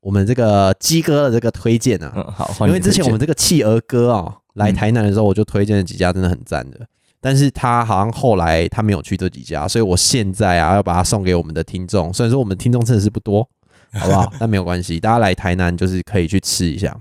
[0.02, 6.80] 我们这个鸡哥的这个推荐啊，嗯，好，因为之前我们这个企鹅哥啊来嗯台南的时候，我就推荐了几家真的很赞的，
[7.22, 12.12] 但是他好像后来他没有去这几家，所以我现在啊要把它送给我们的听众。
[12.12, 13.48] 虽然说我们听众真的是不多，
[13.94, 14.34] 好不好？
[14.40, 16.98] 但没有关系，大家来台南就是可以去吃一下。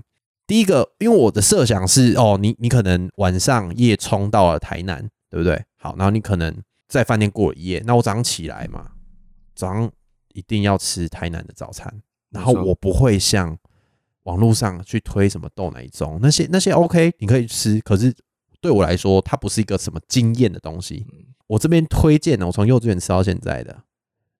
[0.47, 5.63] 第一个，因为我的设想是哦，你你可能晚上夜冲到了台南，对不对？
[5.77, 6.55] 好，然后你可能
[6.87, 8.91] 在饭店过了一夜，那我早上起来嘛，
[9.55, 9.91] 早上
[10.33, 13.57] 一定要吃台南的早餐，然后我不会像
[14.23, 18.13] 网络上去推什么豆奶盅那些那些 OK，你可以吃，可是
[18.61, 21.05] 对我来说，它不是一个什么惊艳的东西。
[21.47, 23.83] 我这边推荐呢，我从幼稚园吃到现在的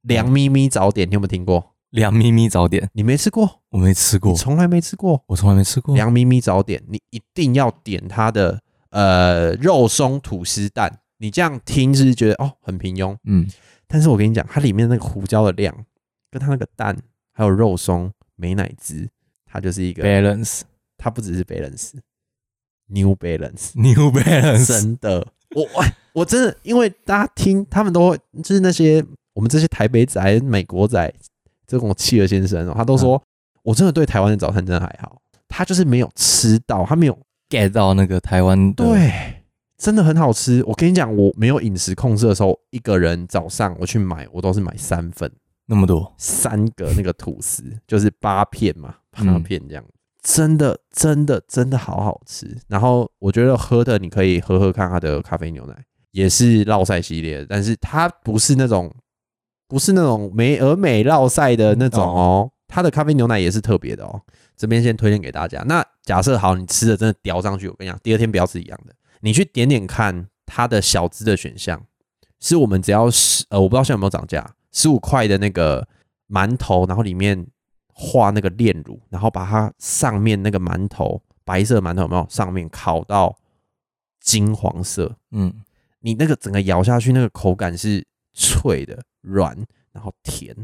[0.01, 1.74] 凉咪咪早点，你有没有听过？
[1.95, 3.62] 凉咪咪早点，你没吃过？
[3.69, 5.95] 我没吃过你，从来没吃过我从来没吃过。
[5.95, 10.99] 凉咪咪早点，你一定要点它的呃肉松吐司蛋。
[11.19, 13.15] 你这样听是不是觉得哦很平庸？
[13.23, 13.47] 嗯，
[13.88, 15.73] 但是我跟你讲，它里面那个胡椒的量，
[16.29, 16.97] 跟它那个蛋，
[17.31, 19.08] 还有肉松、美乃滋，
[19.45, 20.63] 它就是一个，balance
[20.97, 29.01] 它不只是 balance，new balance，new balance，真的，我我我真的，因为大家听他们都会，就是那些
[29.34, 31.13] 我们这些台北仔、美国仔
[31.67, 33.21] 这种企鹅先生哦，他都说，
[33.63, 37.17] 我真的对台湾的早餐真的还好，他就是没有吃到，他没有
[37.49, 39.43] get 到那个台湾的对，
[39.78, 40.63] 真的很好吃。
[40.65, 45.32] 我跟你讲，我没有饮食控制的时候，一个人早上我去买，我都是买三份，
[45.65, 49.84] 那么多，三个那个吐司，就是八片嘛，八嗯片这样。
[50.21, 52.58] 真的，真的，真的好好吃。
[52.67, 55.75] 然后我觉得喝的你可以喝喝看它的咖啡牛奶，
[56.10, 58.91] 也是绕赛系列，但是它不是那种
[59.67, 64.21] 不是那种美而美绕赛的那种哦，它的咖啡牛奶也是特别的哦。
[64.56, 65.62] 这边先推荐给大家。
[65.63, 71.84] 那假设好，你吃的真的叼上去，我跟你讲，第二天不要吃一样的，你去点点看它的小资的选项，
[72.39, 75.86] 是我们只要十呃，我不知道现在有没有涨价，十五块的那个
[76.30, 77.45] 馒头，然后里面
[77.91, 82.25] 画那个炼乳，然后把它上面那个馒头白色馒头有没有？
[82.30, 83.36] 上面烤到
[84.21, 85.54] 金黄色，嗯，
[85.99, 89.58] 你那个整个咬下去，那个口感是脆的、软，
[89.91, 90.56] 然后甜。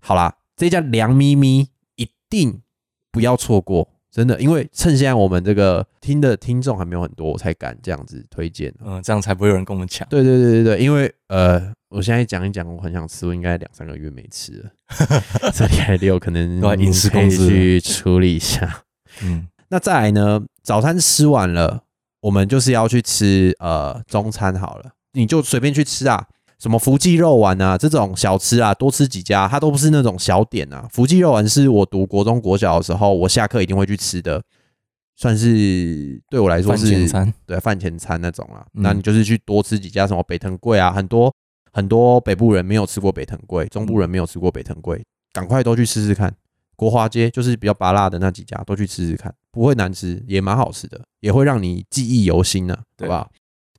[0.00, 2.62] 好啦，这家凉咪咪一定
[3.10, 8.72] 不要错过，真的，因为趁现在我们这个听的听众还没有很多，我才敢这样子推荐。
[8.84, 10.06] 嗯，这样才不会有人跟我们抢。
[10.08, 14.70] 对对对对对，因为呃，我现在讲一讲，我很想吃，我应该两三个月没吃了，
[15.52, 18.84] 这礼拜六可能饮食可以控制去处理一下。
[19.22, 21.84] 嗯， 那再来呢，早餐吃完了，
[22.20, 26.26] 我们就是要去吃呃中餐好了，你就随便去吃啊，
[26.60, 30.86] 什么福记肉丸啊这种小吃啊，多吃几家，它都不是那种小点啊。
[30.92, 34.42] 福记肉丸是我读国中国小的时候，我下课一定会去吃的，
[35.16, 38.66] 算是对我来说饭是前餐，对饭前餐那种啦。
[38.74, 41.34] 嗯那你就是去多吃几家什么北藤贵啊，很多
[41.72, 46.34] 很多北部人没有吃过北藤贵，中部人没有吃过北藤贵，赶快都去试试看。
[46.76, 53.30] 国华街就是比较拔辣的那几家，都去吃吃看，不会难吃，也蛮好吃的，也会让你记忆犹新呢、好对不好？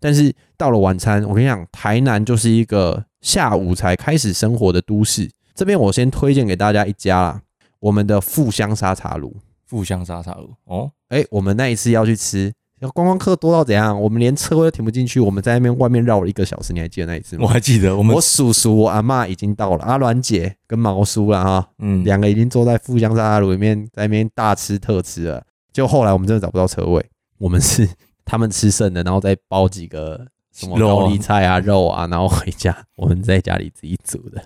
[0.02, 5.30] 但是到了晚餐，我跟你讲，台南就是一个下午才开始生活的都市。
[5.54, 7.42] 这边我先推荐给大家一家啦，
[7.80, 9.38] 我们的富香沙茶炉。
[9.68, 10.50] 富香沙茶炉。
[10.66, 12.52] 哦，哎、我们那一次要去吃，
[12.94, 14.02] 观光客多到怎样？
[14.02, 17.44] 我们连车位都停不进去，我们在那边外面绕了一个小时，你还记得那一次吗？
[17.44, 25.44] 我还记得我们我，叔叔、我阿妈已经到了，阿鸾姐跟毛叔了哈，嗯，两个已经坐在富香沙茶炉里面，在那边大吃特吃了。
[25.72, 27.06] 就后来我们真的找不到车位，
[27.38, 27.88] 我们是
[28.32, 34.42] 他们吃剩的，然后再包几个什么肉啊高丽菜啊、肉啊，然后回家我们在家里自己煮的。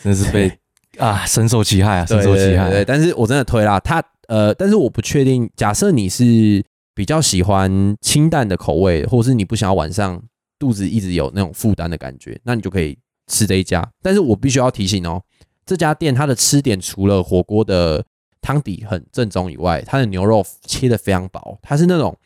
[0.00, 0.56] 真是被
[0.96, 2.70] 啊深受其害啊，深受其害。
[2.70, 10.22] 对，但是我真的推啦，他呃，但是我不确定，假设你是比较喜欢清淡的口味，或是你不想要晚上
[10.56, 13.84] 肚子一直有那种负担的感觉，那你就可以吃这一家。
[14.00, 15.20] 但是我必须要提醒哦，
[15.64, 18.04] 这家店它的吃点除了火锅的
[18.40, 22.16] 汤底很正宗以外，它的牛肉切的非常薄，它是那种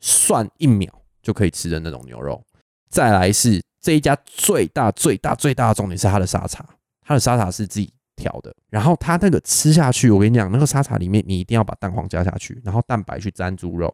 [0.00, 2.42] 涮一秒就可以吃的那种牛肉。
[2.88, 6.64] 再来是这一家最大最大最大的重点是它的沙茶，
[7.02, 13.86] 它的沙茶是自己调的，然后它那个吃下去，我跟你讲，那个沙茶里面你一定要把蛋黄加下去，然后蛋白去沾猪肉，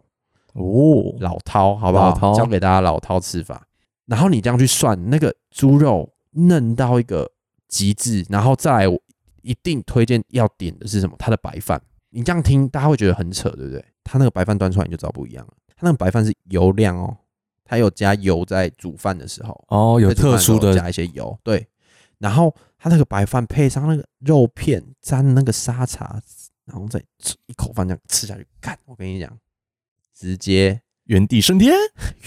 [0.55, 2.35] 哦，老饕好不好？
[2.35, 3.67] 教给大家老饕吃法，
[4.07, 7.31] 然后你这样去涮，那个猪肉嫩到一个
[7.69, 9.01] 极致，然后再来我
[9.43, 11.15] 一定推荐要点的是什么？
[11.19, 11.81] 它的白饭。
[12.11, 13.85] 你这样听，大家会觉得很扯，对不对？
[14.03, 17.17] 它那个白饭端出来你就知道不一样了，它那个白饭是油量哦，
[17.65, 21.67] 它有加油在煮饭的时候，哦，有特殊的加一些油，对。
[22.19, 26.21] 然后它那个白饭配上那个肉片，沾那个沙茶，
[26.65, 28.77] 然后再吃一口饭这样吃下去，干！
[28.87, 29.39] 我跟你讲，
[30.15, 31.75] 直接原地升天。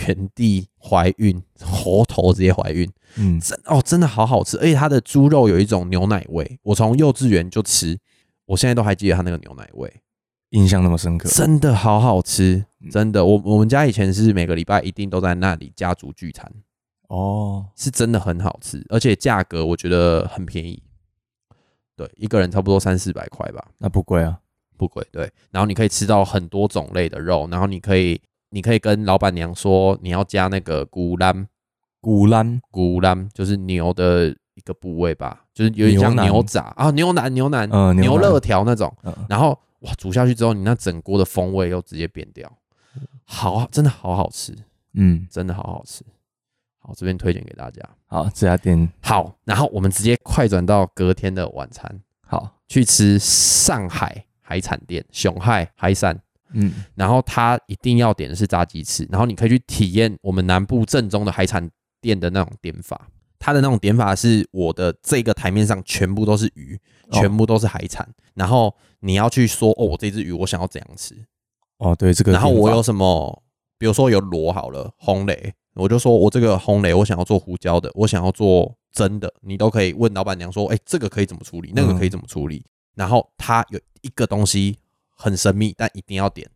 [0.05, 7.99] 原地怀孕，猴头直接怀孕，嗯，真哦真的好好吃，而且它的猪肉有一种牛奶味，我从幼稚园就吃，
[8.45, 9.91] 我现在都还记得它那个牛奶味，
[10.51, 11.29] 印象那么深刻。
[11.29, 12.89] 真的好好吃，嗯。
[12.89, 13.23] 真的。
[13.25, 16.51] 我我们家以前是每个礼拜一定都在那里家族聚餐，
[17.07, 20.81] 哦，是真的很好吃，而且价格我觉得很便宜，
[21.95, 24.39] 对，一个人差不多三四百块吧，那不贵啊。
[24.77, 25.05] 不贵。
[25.11, 31.47] 对，然后你可以吃到很多种类的肉，然后你可以你可以跟老板娘说你要加那个古兰，
[31.99, 36.73] 古兰古兰就是牛的一个部位吧，就是有点像牛杂。
[36.77, 38.21] 啊，牛腩牛腩，嗯牛腩。
[38.21, 38.89] 牛肋条那种。
[39.03, 42.51] 嗯，然后哇，煮下去之后，你那整锅的风味又直接变掉，
[43.23, 44.55] 好，真的好好吃，
[44.93, 46.03] 嗯，真的好好吃。
[46.79, 47.81] 好，这边推荐给大家。
[48.07, 48.89] 好，这家店。
[49.01, 56.19] 好，然后我们直接快转到隔天的晚餐，好，去吃上海海产店熊海海产，
[56.53, 61.69] 嗯，然后它一定要点的是炸鸡翅，然后你可以去体验我们南部正宗的海产
[62.01, 63.07] 店的那种点法。
[63.41, 67.19] 它的那种点法是我的这个台面上全部都是鱼，哦。
[67.19, 71.15] 全部都是海产，然后你要去说哦，我这只鱼我想要怎样吃，
[71.77, 73.43] 哦，对，这个然后我有什么，
[73.77, 82.65] 比如说有螺好了，红雷，我就说我这个红雷我想要做胡椒的，我想要做蒸的，你都可以问老板娘说，哎、这个可以怎么处理，那个可以怎么处理。
[82.95, 84.77] 然后它有一个东西
[85.15, 86.49] 很神秘，但一定要点，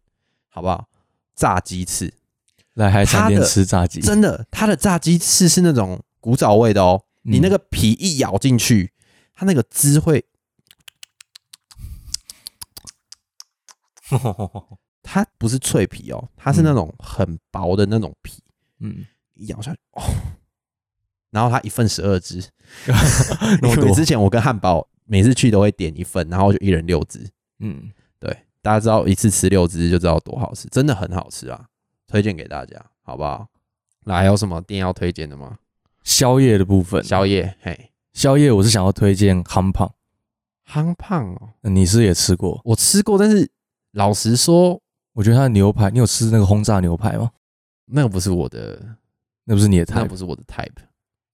[0.50, 0.88] 好不好？
[1.36, 2.14] 炸鸡翅，
[2.74, 8.92] 来海产店吃炸鸡，真的，它的炸鸡翅是那种古早味的哦，你那嗯个皮一咬进去，
[9.34, 10.26] 它那个汁会，
[15.04, 18.42] 它不是脆皮哦，它是那种很薄的那种皮。
[18.80, 20.02] 嗯，一咬下去哦，
[21.32, 22.38] 然后它一份十二只，
[23.62, 27.30] 因为之前我跟汉堡每次去都会点一份，然后就一人六只。
[27.60, 28.30] 嗯，对，
[28.62, 31.66] 大家知道一次吃六只就知道多好吃，真的很好吃啊，
[32.08, 33.48] 推荐给大家，好不好？
[34.06, 35.58] 那还有什么店要推荐的吗？
[36.04, 39.94] 宵夜的部分，宵夜，嘿，宵夜我是想要推荐康胖，
[40.68, 42.60] 夯胖哦，呃你是也吃过？
[42.66, 43.50] 我吃过，但是
[43.94, 44.80] 老实说，
[45.14, 47.32] 我觉得它的牛排，你有吃那个轰炸牛排吗？
[47.86, 48.80] 那个不是我的，
[49.46, 50.70] 那不是你的菜那不是我的 type。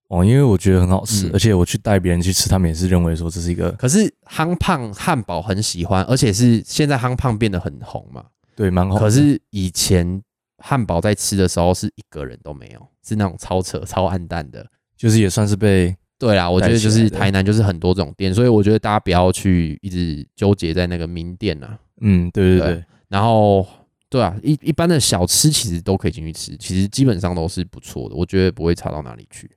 [0.10, 8.26] 哦，因为我觉得很好吃，嗯而且我去带别人去吃，他们也是认为说这是一个可是夯胖汉堡很喜欢，而且是现在夯胖变得很红嘛。
[8.56, 9.00] 对蛮好的。
[9.00, 10.22] 可是以前
[10.58, 14.66] 汉堡在吃的时候是一个人都没有，是那种超扯、超暗淡的。
[14.98, 21.80] 就是也算是被对啦，我觉得就是台南就是很多这种店，所以我觉得大家不要去一直纠结在那个名店啊。
[22.02, 23.66] 嗯，对对对对，然后，
[24.10, 29.50] 对啊，一一般的小吃其实都可以进去吃，其实基本上都是不错的，我觉得不会差到哪里去。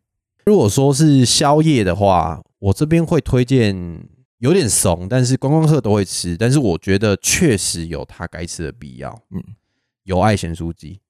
[0.45, 3.77] 如果说是宵夜的话，我这边会推荐
[4.39, 9.23] 有点怂，但是观光客都会吃，但是我觉得确实有它该吃的必要。
[9.31, 9.43] 嗯，
[10.05, 11.01] 有爱咸酥鸡。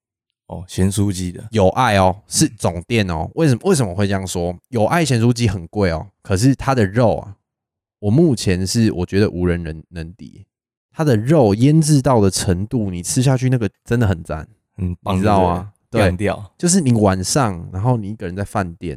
[0.49, 3.31] 哦，咸酥鸡的，有爱哦，是总店哦。
[3.37, 4.55] 为什么为什么会这样说？
[4.69, 7.37] 有爱咸酥鸡很贵哦，可是它的肉啊，
[8.01, 10.45] 我目前是我觉得无人能能敌。
[10.93, 14.47] 它的肉腌制到的程度，你吃下去那个真的很赞，
[14.79, 15.73] 嗯，你知道吗？
[15.91, 18.97] 对干，掉，就是你晚上，然后你一个人在饭店，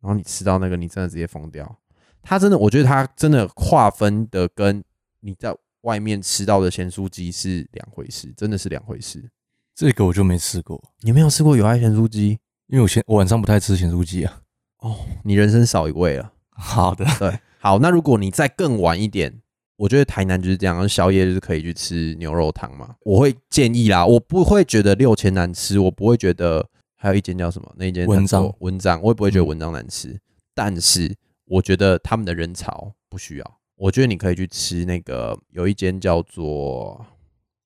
[0.00, 1.78] 然后你吃到那个，你真的直接疯掉。
[2.22, 4.82] 它真的，我觉得它真的划分的跟
[5.20, 9.30] 你在外面吃到的咸酥鸡是两回事，真的是两回事。
[9.74, 14.40] 这个我就没吃过，你没有吃过有爱咸酥鸡因为我咸我晚上不太吃咸酥鸡啊。
[14.78, 16.32] 哦，你人生少一位了。
[16.50, 19.40] 好的，对，好，那如果你再更晚一点，
[19.78, 22.96] 我觉得台南就是这样，宵夜就是可以去吃牛肉汤嘛。
[23.02, 30.18] 我会建议啦，我不会觉得六千难吃，我不会觉得还有一间叫什么那一间文章文章，我也不会觉得嗯文章难吃。
[30.52, 37.06] 但是我觉得他们的人潮不需要，我觉得你可以去吃那个有一间叫做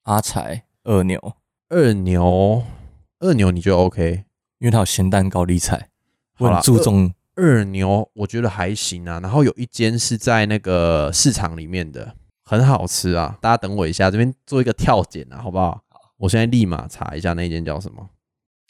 [0.02, 1.18] 阿财二牛，
[1.70, 2.62] 二牛，
[3.20, 4.24] 二牛你觉得 OK？
[4.58, 5.88] 因为它有咸蛋高丽菜，
[6.38, 12.14] 我很注重二牛我觉得还行啊，然后有一间是在那个市场里面的，
[12.44, 13.38] 很好吃啊。
[13.40, 15.80] 大家等我一下，这边做一个跳剪啊，好不好？
[16.18, 18.08] 我现在立马查一下那间叫什么。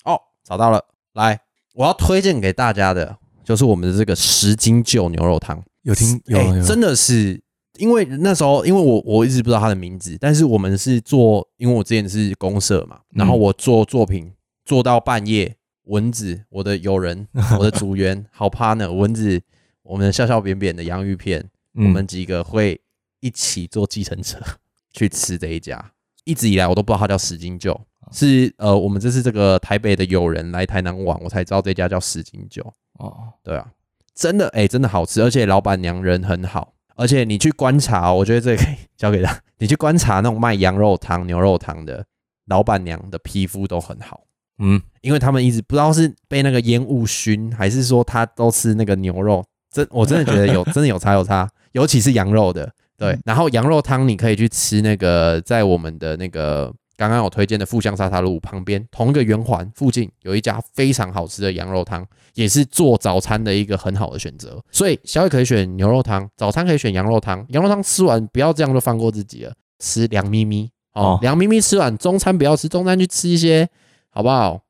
[0.04, 1.40] 哦，找到了，来，
[1.74, 5.62] 我要推荐给大家的就是我们的这个十斤旧牛肉汤。
[5.82, 7.42] 有听有有欸真的是
[7.78, 14.32] 因为那时候，因为我我一直不知道他的名字，但是我们是做，因为我之前是公社嘛，然后我做作品
[14.64, 17.26] 做到半夜，蚊子，我的友人，
[17.58, 19.40] 我的组员，好 partner，蚊子，
[19.82, 21.40] 我们的笑笑扁扁的洋芋片，
[21.74, 21.86] 嗯。
[21.86, 22.80] 我们几个会
[23.20, 24.38] 一起坐计程车
[24.92, 25.92] 去吃这一家。
[26.24, 27.80] 一直以来我都不知道它叫十斤酒，
[28.12, 32.62] 是呃，我们这次这个台北的友人来台南玩，我才知道这家叫十斤酒。
[32.98, 33.72] 哦，对啊，
[34.14, 42.06] 真的哎、真的好吃，而且老板娘人很好，而且你去观察哦、我觉得这个可以交给他，你去观察那种卖羊肉汤、牛肉汤的
[42.46, 44.20] 老板娘的皮肤都很好，
[44.58, 56.72] 嗯，因为他们一直不知道是被那个烟雾熏，还是说他都吃那个牛肉，真我真的觉得有 真的有差有差，尤其是羊肉的，对，然后羊肉汤你可以去吃那个在我们的那个。
[56.94, 64.62] 刚刚有推荐的富香沙茶路旁边，同一个圆环附近有一家非常好吃的羊肉汤，也是做早餐的一个很好的选择。
[64.70, 67.44] 所以宵夜可以选牛肉汤，早餐可以选羊肉汤。
[67.48, 73.68] 羊肉汤吃完不要这样就放过自己了，吃凉咪咪哦哦，凉咪咪吃完，中餐不要吃，中餐去吃一些
[74.12, 74.60] 好不好？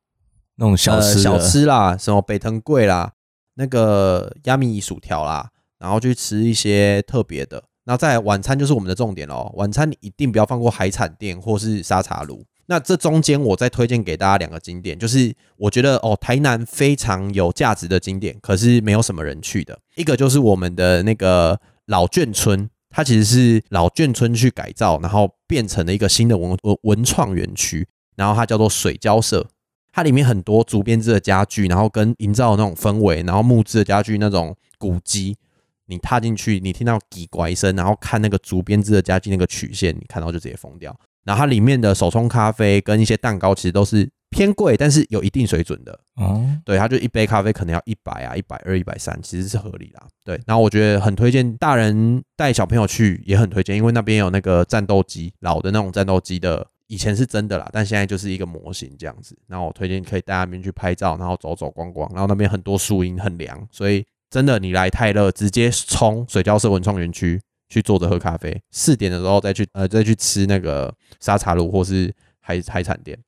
[0.56, 3.12] 那种小吃呃、小吃啦，什么北藤贵啦，
[3.54, 7.64] 那个亚米薯条啦，然后去吃一些特别的。
[7.84, 12.44] 那在晚餐就是我们的重点喽，晚餐你一定不要放过海产店或是沙茶炉。
[12.66, 19.76] 那这中间我再推荐给大家两个景点，就是我觉得哦，台南非常有价值的景点，可是没有什么人去的。
[19.96, 29.46] 一个就是我们的那个老眷村，它其实是老眷村去改造，然后变成了一个新的文文文创园区，然后它叫做水交社。
[29.92, 35.36] 它里面很多竹编织的家具，然后跟营造的那种氛围，然后木质的家具那种古迹，
[35.86, 40.98] 你踏进去，你听到叽拐声，然后看那个竹编织的家具那个曲线，你看到就直接疯掉。
[41.24, 46.00] 然后它里面的手冲咖啡跟一些蛋糕其实都是偏贵，但是有一定水准的。
[46.16, 50.06] 哦，对，它就一杯咖啡可能要一百啊、一百二、一百三，其实是合理啦。
[50.24, 59.34] 对，然后我觉得很推荐大人带小朋友去，也很推荐，因为那边有那个战斗机，老的那种战斗机的，以前是真的啦，但现在就是一个模型这样子。
[59.46, 73.18] 然后我推荐可以带那边去拍照，然后走走逛逛，然后那边很多树荫很凉，所以真的你来泰勒直接冲水交社文创园区去坐着喝咖啡，四点的时候再去呃再去吃那个沙茶炉或是海海产店。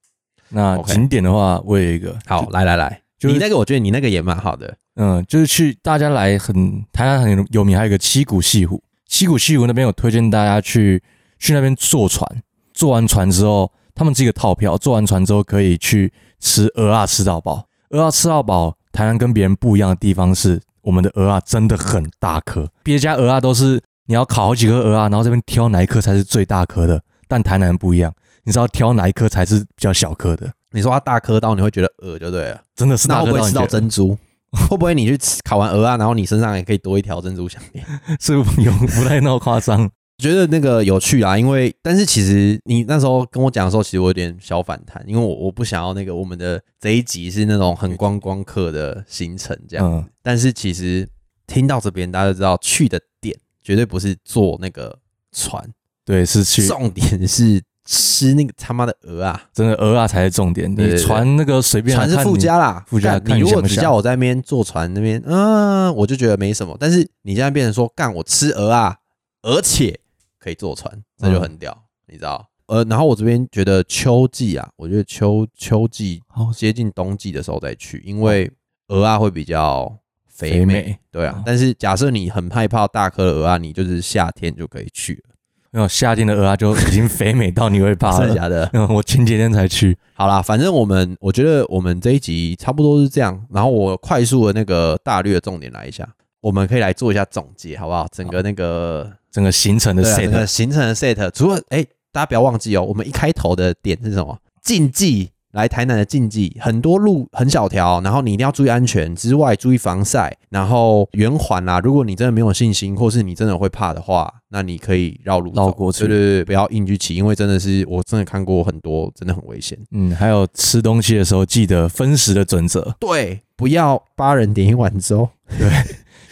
[0.50, 4.76] 那景点的话，我有一个，好，来来来，就是你那个我觉得你那个也蛮好的。
[4.96, 11.02] 嗯，就是去大家来很台湾很有名，还有一个七股西湖，七股西湖那边有推荐大家去
[11.38, 12.42] 去那边坐船，
[12.74, 18.76] 坐完船之后，他们是一个套票，坐完船之后可以去吃鹅啊吃到饱，鹅啊吃到饱。
[18.92, 34.16] 台南跟别人不一样的地方是，我们的鹅啊真的很大颗，别家鹅啊都是你要烤好几颗鹅啊，然后这边挑哪一颗才是最大颗的，但台南不一样，你知道挑哪一颗才是比较小颗的，你说它大颗到你会觉得恶就对了，真的是大那会不会吃到珍珠？
[34.70, 37.84] 会不会你去吃烤完鹅啊，然后你身上也可以多一条珍珠项链？
[38.20, 39.90] 是有不太那么夸张。
[40.18, 49.84] 觉得那个有趣啊，因为但是其实你那时候跟我讲的时候，其实我有点小反弹，因为我我不想要那个我们的这一集是那种很观光客的行程这样。
[49.84, 51.08] 嗯，但是其实
[51.46, 54.98] 听到这边，大家就知道去的点绝对不是坐那个
[55.32, 55.68] 船，
[56.04, 59.42] 对，是去重点是吃那个他妈的鹅啊！
[59.52, 60.72] 真的鹅啊才是重点。
[60.74, 66.76] 你船那个随便船是附加啦，附加你如果只叫我在那边坐船那边，嗯、我就觉得没什么。
[66.78, 68.96] 但是你现在变成说，干我吃鹅啊，
[69.42, 70.00] 而且
[70.44, 71.74] 可以坐船，这就很屌，
[72.06, 72.46] 你知道？
[72.66, 78.50] 呃，然后我这边觉得秋季啊，我觉得秋秋季好接近冬季的时候再去，因为
[78.88, 79.90] 鹅啊会比较
[80.26, 81.42] 肥美，肥美对啊哦。
[81.46, 85.34] 但是假设你很害怕大颗的鹅啊，你就是夏天就可以去了，
[85.70, 88.20] 没有夏天的鹅啊就已经肥美到你会怕了。
[88.26, 88.68] 真的假的？
[88.72, 89.96] 嗯， 我前几天才去。
[90.14, 96.08] 好啦，反正我们我觉得我们这一集差不多是这样，然后我快速的那个大略重点来一下，
[96.40, 98.06] 我们可以来做一下总结，好不好？
[98.10, 104.38] 整个那个整个行程的 set，行程的 set，除了哎、大家不要忘记哦，我们一开头的点是什么？
[104.62, 111.80] 禁忌来台南的禁忌，很多路很小条，然后你一定要注意安全之外，注意防晒，然后圆环啦。
[111.80, 119.76] 如果你真的没有信心，或是你真的会怕的话，那你可以绕路走绕过去对对对，不要硬去骑，因为真的是我真的看过很多，真的很危险。
[119.90, 125.28] 嗯，还有吃东西的时候记得分食的准则，对，不要八人点一碗粥，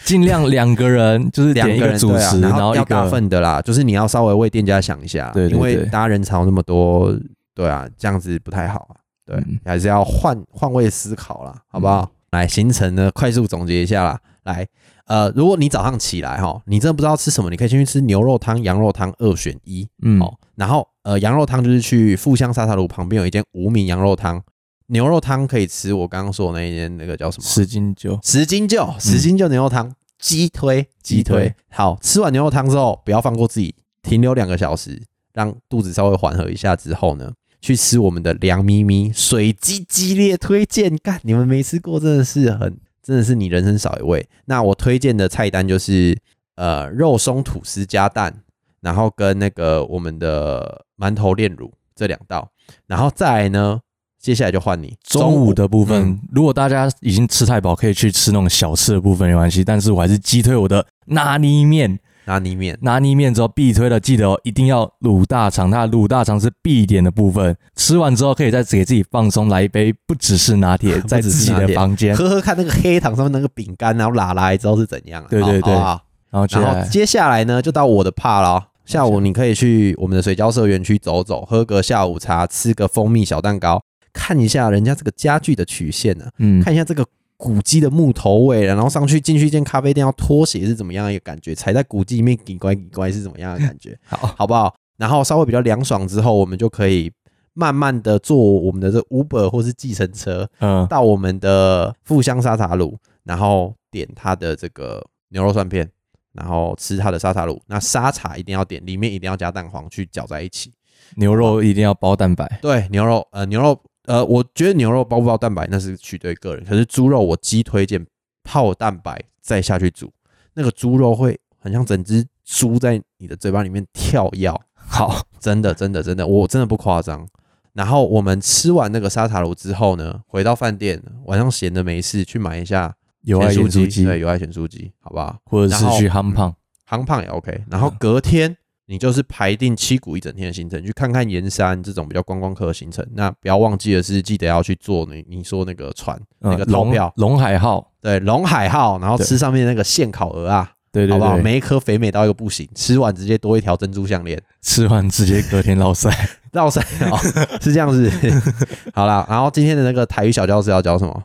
[0.05, 7.13] 尽量两个人就是两点一个人对啊食，然后一要大个份的啦，就是你要稍微为店家想一下，对对因为对大家人潮那么多，
[7.55, 8.95] 对啊，这样子不太好啊。
[9.25, 12.09] 对，嗯还是要换换位思考啦，好不好？
[12.31, 14.19] 来，行程呢，快速总结一下啦。
[14.43, 14.67] 来，
[15.05, 19.87] 呃，如果你早上起来哈，你真的不知道吃什么，你可以先去吃牛肉汤、羊肉汤，二选一。
[20.01, 24.41] 嗯哦，然后呃，羊肉汤就是去富香沙茶炉旁边有一间无名羊肉汤，
[24.87, 27.47] 牛肉汤可以吃我刚刚说的那一间那个叫什么？
[27.47, 31.53] 十斤酒，十斤就十斤就牛肉汤，鸡推鸡推。
[31.69, 35.01] 好，吃完牛肉汤之后，不要放过自己，停留两个小时，
[35.33, 37.31] 让肚子稍微缓和一下之后呢，
[37.61, 40.95] 去吃我们的凉咪咪水鸡鸡列推荐。
[40.97, 44.27] 干，你们没吃过，真的是很，真的是你人生少一味。
[44.45, 46.17] 那我推荐的菜单就是
[46.55, 48.43] 呃肉松吐司加蛋，
[48.81, 52.51] 然后跟那个我们的馒头炼乳这两道，
[52.85, 53.79] 然后再来呢，
[54.23, 61.99] 接下来就换你中午的部分，嗯如果大家已经吃太饱，可以去吃那种小吃的部分没关系，但是我还是击推我的拿泥面。
[62.25, 62.77] 拿泥面。
[62.81, 67.53] 拿泥面之后必推的，记得哦，一定要卤大肠，它的卤大肠是必点的部分。
[67.75, 75.27] 吃完之后可以再给自己放松，来一杯不只是拿铁， 在自己的房间，喝喝看那个黑糖上面那个饼干，然后拉拉，知道是怎样啊？
[75.29, 78.63] 对对对然后接下来然后接下来呢，就到我的怕了哦。
[78.85, 83.81] 下午你可以去我们的水交社园区走走，喝个下午茶，吃个蜂蜜小蛋糕，
[84.13, 87.05] 看一下人家这个家具的曲线呢、嗯，看一下这个
[87.35, 94.73] 古迹的木头味，然后上去进去一间咖啡店要脱鞋是怎么样一个感觉，踩在古迹里面给乖给乖是怎么样的感觉， 好，好不好？
[94.97, 97.11] 然后稍微比较凉爽之后，我们就可以
[97.53, 105.89] 慢慢的坐我们的这 Uber 或是计程车，嗯，到我们的富香沙茶卤，然后点它的这个牛肉蒜片，
[106.33, 107.59] 然后吃它的沙茶卤。
[107.67, 110.71] 那沙茶一定要点，里面一定要加蛋黄去搅在一起。
[111.15, 118.05] 牛肉一定要包蛋白，对，牛肉呃牛肉呃，我觉得牛肉包不包蛋白那是取对个人，可是猪肉我极推荐
[118.43, 120.11] 泡蛋白再下去煮，
[120.53, 124.51] 那个猪肉会很像整只猪在你的嘴巴里面跳跃。
[124.75, 127.25] 好，真的，真的，真的，我真的不夸张。
[127.71, 135.39] 然后我们吃完那个沙茶炉之后呢，回到饭店，晚上闲着没事，去买一下有爱咸酥鸡，盐酥鸡，对，有爱咸酥鸡，好不好？
[135.45, 136.53] 或者是去夯胖，
[136.87, 137.63] 夯胖也 OK。
[137.71, 143.05] 然后隔天你就是排定七股一整天的行程，去看看盐山这种比较观光客的行程。
[143.13, 151.33] 那不要忘记的是，记得要去坐你你说那个船那个嗯龙投票，龙海号，对，龙海号，然后吃上面那个现烤鹅啊，对对好不好？
[151.35, 154.41] 对，每一颗肥美到一个不行，吃完直接多一条珍珠项链。
[154.61, 156.09] 吃完直接隔天落塞，
[156.51, 157.17] 绕赛哦，
[157.61, 158.11] 是这样子。
[158.93, 161.23] 好啦，然后今天的那个台语小教室要教什么？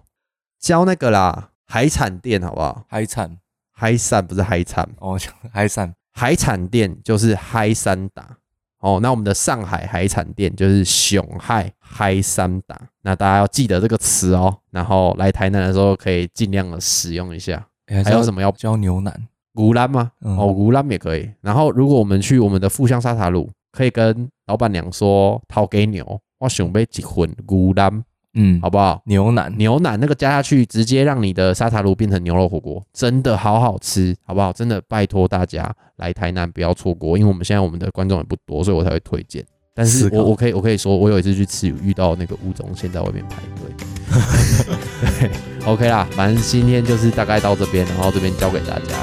[0.61, 2.85] 教那个啦，海产店好不好？
[2.89, 3.37] 海产
[3.73, 5.19] 海产不是海产，哦，
[5.53, 8.37] 海产海产店就是嗨三打
[8.81, 8.99] 哦。
[9.01, 14.59] 那我们的上海海产店就是熊海嗨三打，那大家要记得这个词哦。
[14.73, 17.65] 然后来台南的时候可以尽量的使用一下。
[17.87, 19.29] 哎还有什么要教牛腩？
[19.55, 20.11] 古兰吗？
[20.23, 21.31] 嗯哦，古兰也可以。
[21.41, 28.05] 然后如果我们去我们的富香沙茶卤，可以跟老板娘说掏给牛，我想要几混古兰，
[28.35, 29.03] 嗯，好不好？
[29.07, 34.53] 牛腩，牛腩那个加下去，直接让你的沙茶卤变成牛肉火锅，真的好好吃，好不好？
[34.53, 39.45] 真的拜托大家来台南不要错过，因为我们现在我们的观众也不多，所以我才会推荐。
[39.75, 43.73] 但是我我可以我可以说，我有一次去吃，有遇到那个吴总先在外面排队。
[45.21, 45.31] 对
[45.65, 48.95] ，OK 啦，反正今天就是大概到这边，然后这边交给大家。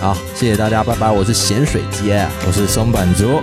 [0.00, 1.10] 好，谢谢大家，拜拜。
[1.10, 2.30] 我是咸水鸡啊。
[2.46, 3.40] 我是松板族。